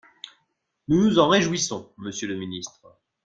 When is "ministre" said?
2.33-2.81